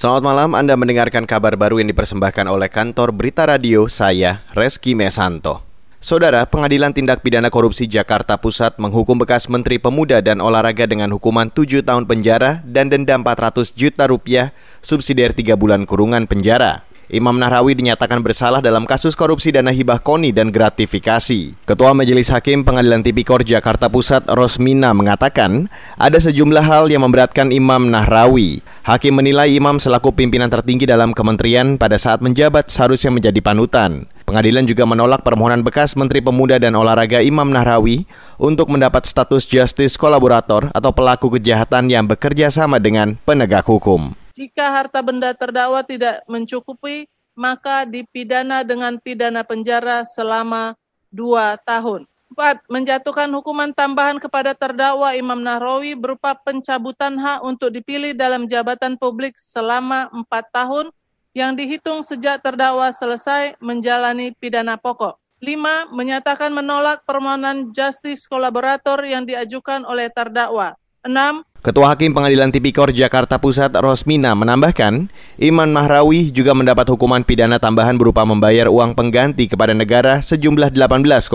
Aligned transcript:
Selamat 0.00 0.24
malam, 0.24 0.56
Anda 0.56 0.80
mendengarkan 0.80 1.28
kabar 1.28 1.60
baru 1.60 1.76
yang 1.76 1.92
dipersembahkan 1.92 2.48
oleh 2.48 2.72
kantor 2.72 3.12
Berita 3.12 3.44
Radio 3.44 3.84
saya, 3.84 4.40
Reski 4.56 4.96
Mesanto. 4.96 5.60
Saudara, 6.00 6.48
Pengadilan 6.48 6.96
Tindak 6.96 7.20
Pidana 7.20 7.52
Korupsi 7.52 7.84
Jakarta 7.84 8.40
Pusat 8.40 8.80
menghukum 8.80 9.20
bekas 9.20 9.44
Menteri 9.52 9.76
Pemuda 9.76 10.24
dan 10.24 10.40
Olahraga 10.40 10.88
dengan 10.88 11.12
hukuman 11.12 11.52
7 11.52 11.84
tahun 11.84 12.08
penjara 12.08 12.64
dan 12.64 12.88
denda 12.88 13.12
400 13.12 13.76
juta 13.76 14.08
rupiah, 14.08 14.56
subsidiar 14.80 15.36
3 15.36 15.52
bulan 15.60 15.84
kurungan 15.84 16.24
penjara. 16.24 16.80
Imam 17.10 17.34
Nahrawi 17.34 17.74
dinyatakan 17.74 18.22
bersalah 18.22 18.62
dalam 18.62 18.86
kasus 18.86 19.18
korupsi 19.18 19.50
dana 19.50 19.74
hibah 19.74 19.98
koni 19.98 20.30
dan 20.30 20.54
gratifikasi. 20.54 21.58
Ketua 21.66 21.90
Majelis 21.90 22.30
Hakim 22.30 22.62
Pengadilan 22.62 23.02
Tipikor 23.02 23.42
Jakarta 23.42 23.90
Pusat 23.90 24.30
Rosmina 24.30 24.94
mengatakan 24.94 25.66
ada 25.98 26.22
sejumlah 26.22 26.62
hal 26.62 26.86
yang 26.86 27.02
memberatkan 27.02 27.50
Imam 27.50 27.90
Nahrawi. 27.90 28.62
Hakim 28.86 29.18
menilai 29.18 29.50
Imam 29.50 29.82
selaku 29.82 30.14
pimpinan 30.14 30.46
tertinggi 30.46 30.86
dalam 30.86 31.10
kementerian 31.10 31.74
pada 31.74 31.98
saat 31.98 32.22
menjabat 32.22 32.70
seharusnya 32.70 33.10
menjadi 33.10 33.42
panutan. 33.42 34.06
Pengadilan 34.30 34.62
juga 34.62 34.86
menolak 34.86 35.26
permohonan 35.26 35.66
bekas 35.66 35.98
Menteri 35.98 36.22
Pemuda 36.22 36.62
dan 36.62 36.78
Olahraga 36.78 37.18
Imam 37.18 37.50
Nahrawi 37.50 38.06
untuk 38.38 38.70
mendapat 38.70 39.02
status 39.02 39.50
justice 39.50 39.98
kolaborator 39.98 40.70
atau 40.70 40.94
pelaku 40.94 41.34
kejahatan 41.34 41.90
yang 41.90 42.06
bekerja 42.06 42.54
sama 42.54 42.78
dengan 42.78 43.18
penegak 43.26 43.66
hukum. 43.66 44.19
Jika 44.40 44.72
harta 44.72 45.04
benda 45.04 45.36
terdakwa 45.36 45.84
tidak 45.84 46.24
mencukupi, 46.24 47.04
maka 47.36 47.84
dipidana 47.84 48.64
dengan 48.64 48.96
pidana 48.96 49.44
penjara 49.44 50.00
selama 50.08 50.72
dua 51.12 51.60
tahun. 51.60 52.08
Empat, 52.32 52.64
menjatuhkan 52.72 53.28
hukuman 53.36 53.76
tambahan 53.76 54.16
kepada 54.16 54.56
terdakwa 54.56 55.12
Imam 55.12 55.44
Nahrawi 55.44 55.92
berupa 55.92 56.32
pencabutan 56.32 57.20
hak 57.20 57.44
untuk 57.44 57.68
dipilih 57.68 58.16
dalam 58.16 58.48
jabatan 58.48 58.96
publik 58.96 59.36
selama 59.36 60.08
empat 60.08 60.48
tahun 60.56 60.88
yang 61.36 61.52
dihitung 61.52 62.00
sejak 62.00 62.40
terdakwa 62.40 62.88
selesai 62.96 63.60
menjalani 63.60 64.32
pidana 64.40 64.80
pokok. 64.80 65.20
Lima, 65.44 65.84
menyatakan 65.92 66.48
menolak 66.48 67.04
permohonan 67.04 67.76
justice 67.76 68.24
kolaborator 68.24 69.04
yang 69.04 69.28
diajukan 69.28 69.84
oleh 69.84 70.08
terdakwa. 70.08 70.80
Enam, 71.04 71.44
Ketua 71.60 71.92
Hakim 71.92 72.16
Pengadilan 72.16 72.48
Tipikor 72.48 72.88
Jakarta 72.88 73.36
Pusat 73.36 73.84
Rosmina 73.84 74.32
menambahkan, 74.32 75.12
Iman 75.36 75.68
Mahrawi 75.68 76.32
juga 76.32 76.56
mendapat 76.56 76.88
hukuman 76.88 77.20
pidana 77.20 77.60
tambahan 77.60 78.00
berupa 78.00 78.24
membayar 78.24 78.72
uang 78.72 78.96
pengganti 78.96 79.44
kepada 79.44 79.76
negara 79.76 80.24
sejumlah 80.24 80.72
18,1 80.72 81.28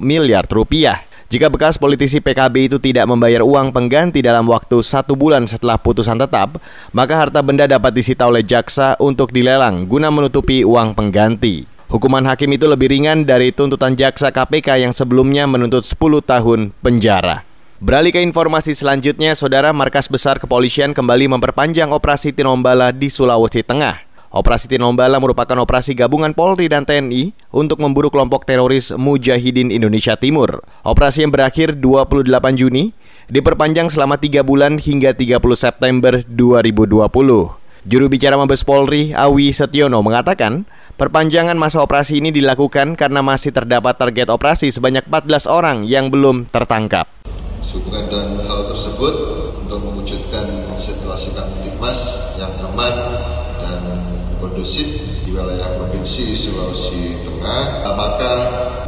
miliar 0.00 0.48
rupiah. 0.48 1.04
Jika 1.28 1.52
bekas 1.52 1.76
politisi 1.76 2.24
PKB 2.24 2.72
itu 2.72 2.80
tidak 2.80 3.04
membayar 3.04 3.44
uang 3.44 3.68
pengganti 3.68 4.24
dalam 4.24 4.48
waktu 4.48 4.80
satu 4.80 5.12
bulan 5.12 5.44
setelah 5.44 5.76
putusan 5.76 6.16
tetap, 6.16 6.56
maka 6.96 7.20
harta 7.20 7.44
benda 7.44 7.68
dapat 7.68 7.92
disita 7.92 8.32
oleh 8.32 8.40
jaksa 8.40 8.96
untuk 8.96 9.28
dilelang 9.28 9.84
guna 9.84 10.08
menutupi 10.08 10.64
uang 10.64 10.96
pengganti. 10.96 11.68
Hukuman 11.92 12.24
hakim 12.24 12.56
itu 12.56 12.64
lebih 12.64 12.88
ringan 12.88 13.28
dari 13.28 13.52
tuntutan 13.52 13.92
jaksa 13.92 14.32
KPK 14.32 14.88
yang 14.88 14.96
sebelumnya 14.96 15.44
menuntut 15.44 15.84
10 15.84 16.24
tahun 16.24 16.72
penjara. 16.80 17.49
Beralih 17.80 18.12
ke 18.12 18.20
informasi 18.20 18.76
selanjutnya, 18.76 19.32
Saudara 19.32 19.72
Markas 19.72 20.04
Besar 20.04 20.36
Kepolisian 20.36 20.92
kembali 20.92 21.32
memperpanjang 21.32 21.96
operasi 21.96 22.28
Tinombala 22.28 22.92
di 22.92 23.08
Sulawesi 23.08 23.64
Tengah. 23.64 24.04
Operasi 24.36 24.68
Tinombala 24.68 25.16
merupakan 25.16 25.56
operasi 25.64 25.96
gabungan 25.96 26.36
Polri 26.36 26.68
dan 26.68 26.84
TNI 26.84 27.32
untuk 27.48 27.80
memburu 27.80 28.12
kelompok 28.12 28.44
teroris 28.44 28.92
Mujahidin 28.92 29.72
Indonesia 29.72 30.12
Timur. 30.12 30.60
Operasi 30.84 31.24
yang 31.24 31.32
berakhir 31.32 31.72
28 31.80 32.28
Juni 32.60 32.92
diperpanjang 33.32 33.88
selama 33.88 34.20
3 34.20 34.44
bulan 34.44 34.76
hingga 34.76 35.16
30 35.16 35.40
September 35.56 36.20
2020. 36.28 37.00
Juru 37.88 38.06
bicara 38.12 38.36
Mabes 38.36 38.60
Polri, 38.60 39.16
Awi 39.16 39.56
Setiono, 39.56 40.04
mengatakan 40.04 40.68
perpanjangan 41.00 41.56
masa 41.56 41.80
operasi 41.80 42.20
ini 42.20 42.28
dilakukan 42.28 42.92
karena 42.92 43.24
masih 43.24 43.56
terdapat 43.56 43.96
target 43.96 44.28
operasi 44.28 44.68
sebanyak 44.68 45.08
14 45.08 45.48
orang 45.48 45.88
yang 45.88 46.12
belum 46.12 46.44
tertangkap. 46.52 47.08
Sehubungan 47.60 48.08
dengan 48.08 48.40
hal 48.48 48.72
tersebut 48.72 49.14
untuk 49.60 49.78
mewujudkan 49.84 50.48
situasi 50.80 51.36
kamtipmas 51.36 52.32
yang 52.40 52.50
aman 52.64 52.94
dan 53.60 53.84
kondusif 54.40 54.88
di 55.22 55.30
wilayah 55.30 55.76
Provinsi 55.76 56.32
Sulawesi 56.32 57.20
Tengah, 57.20 57.84
maka 57.92 58.32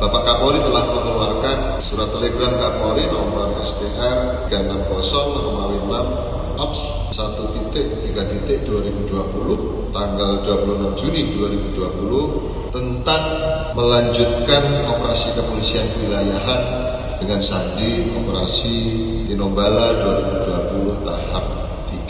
Bapak 0.00 0.24
Kapolri 0.24 0.64
telah 0.64 0.88
mengeluarkan 0.88 1.84
surat 1.84 2.08
telegram 2.16 2.56
Kapolri 2.56 3.04
nomor 3.12 3.60
STR 3.60 4.48
360 4.48 4.88
6 4.88 6.32
OPS 6.56 6.82
1 7.12 7.52
titik 7.52 7.86
3 8.12 8.32
titik 8.32 8.58
2020 8.64 9.92
tanggal 9.92 10.30
26 10.48 11.00
Juni 11.00 11.22
2020 11.36 12.72
tentang 12.72 13.22
melanjutkan 13.76 14.88
operasi 14.88 15.36
kepolisian 15.36 15.84
wilayahan 16.00 16.91
dengan 17.22 17.38
sandi 17.38 18.10
operasi 18.10 18.74
Tinombala 19.30 19.94
2020 20.42 21.06
tahap 21.06 21.44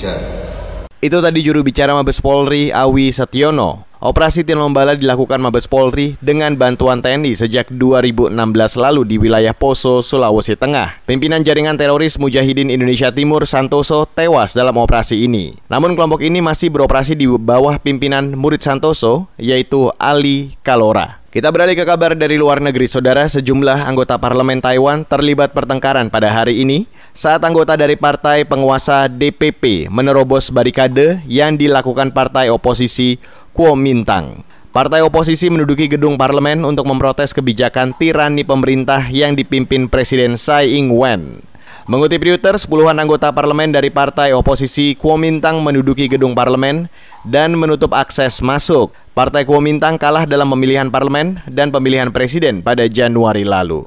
3. 0.00 1.04
Itu 1.04 1.20
tadi 1.20 1.44
juru 1.44 1.60
bicara 1.60 1.92
Mabes 1.92 2.24
Polri 2.24 2.72
Awi 2.72 3.12
Setiono. 3.12 3.84
Operasi 4.02 4.42
Tinombala 4.42 4.98
dilakukan 4.98 5.38
Mabes 5.38 5.70
Polri 5.70 6.18
dengan 6.18 6.58
bantuan 6.58 6.98
TNI 7.04 7.38
sejak 7.38 7.70
2016 7.70 8.34
lalu 8.74 9.06
di 9.06 9.14
wilayah 9.20 9.54
Poso, 9.54 10.02
Sulawesi 10.02 10.58
Tengah. 10.58 11.06
Pimpinan 11.06 11.46
jaringan 11.46 11.78
teroris 11.78 12.18
Mujahidin 12.18 12.72
Indonesia 12.72 13.14
Timur 13.14 13.46
Santoso 13.46 14.08
tewas 14.10 14.58
dalam 14.58 14.74
operasi 14.74 15.28
ini. 15.28 15.54
Namun 15.70 15.94
kelompok 15.94 16.24
ini 16.24 16.42
masih 16.42 16.72
beroperasi 16.74 17.14
di 17.14 17.30
bawah 17.30 17.78
pimpinan 17.78 18.34
murid 18.34 18.64
Santoso, 18.64 19.30
yaitu 19.38 19.92
Ali 20.02 20.58
Kalora. 20.66 21.21
Kita 21.32 21.48
beralih 21.48 21.72
ke 21.72 21.88
kabar 21.88 22.12
dari 22.12 22.36
luar 22.36 22.60
negeri, 22.60 22.84
saudara. 22.84 23.24
Sejumlah 23.24 23.88
anggota 23.88 24.20
parlemen 24.20 24.60
Taiwan 24.60 25.00
terlibat 25.00 25.56
pertengkaran 25.56 26.12
pada 26.12 26.28
hari 26.28 26.60
ini 26.60 26.84
saat 27.16 27.40
anggota 27.40 27.72
dari 27.72 27.96
partai 27.96 28.44
penguasa 28.44 29.08
DPP 29.08 29.88
menerobos 29.88 30.52
barikade 30.52 31.24
yang 31.24 31.56
dilakukan 31.56 32.12
partai 32.12 32.52
oposisi 32.52 33.16
Kuomintang. 33.56 34.44
Partai 34.76 35.00
oposisi 35.00 35.48
menduduki 35.48 35.88
gedung 35.88 36.20
parlemen 36.20 36.68
untuk 36.68 36.84
memprotes 36.84 37.32
kebijakan 37.32 37.96
tirani 37.96 38.44
pemerintah 38.44 39.00
yang 39.08 39.32
dipimpin 39.32 39.88
Presiden 39.88 40.36
Tsai 40.36 40.76
Ing-wen. 40.76 41.40
Mengutip 41.88 42.28
Reuters, 42.28 42.68
puluhan 42.68 43.00
anggota 43.00 43.32
parlemen 43.32 43.72
dari 43.72 43.88
partai 43.88 44.36
oposisi 44.36 44.92
Kuomintang 45.00 45.64
menduduki 45.64 46.12
gedung 46.12 46.36
parlemen 46.36 46.92
dan 47.24 47.56
menutup 47.56 47.96
akses 47.96 48.44
masuk. 48.44 48.92
Partai 49.12 49.44
Kuomintang 49.44 50.00
kalah 50.00 50.24
dalam 50.24 50.48
pemilihan 50.56 50.88
parlemen 50.88 51.36
dan 51.44 51.68
pemilihan 51.68 52.08
presiden 52.08 52.64
pada 52.64 52.88
Januari 52.88 53.44
lalu. 53.44 53.84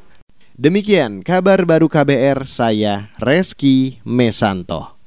Demikian 0.53 1.25
kabar 1.25 1.65
baru 1.65 1.89
KBR 1.89 2.45
saya 2.45 3.09
Reski 3.17 4.05
Mesanto. 4.05 4.94